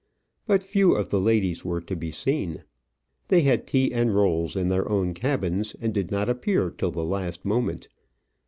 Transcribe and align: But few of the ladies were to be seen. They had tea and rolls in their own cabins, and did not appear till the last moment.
But 0.47 0.63
few 0.63 0.95
of 0.95 1.09
the 1.09 1.19
ladies 1.21 1.63
were 1.63 1.79
to 1.81 1.95
be 1.95 2.09
seen. 2.09 2.63
They 3.27 3.41
had 3.41 3.67
tea 3.67 3.93
and 3.93 4.15
rolls 4.15 4.55
in 4.55 4.69
their 4.69 4.89
own 4.89 5.13
cabins, 5.13 5.75
and 5.79 5.93
did 5.93 6.09
not 6.09 6.27
appear 6.27 6.71
till 6.71 6.89
the 6.89 7.05
last 7.05 7.45
moment. 7.45 7.87